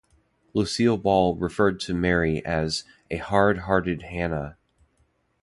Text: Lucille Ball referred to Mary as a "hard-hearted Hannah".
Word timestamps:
Lucille 0.55 0.97
Ball 0.97 1.35
referred 1.35 1.79
to 1.81 1.93
Mary 1.93 2.43
as 2.43 2.85
a 3.11 3.17
"hard-hearted 3.17 4.01
Hannah". 4.01 4.57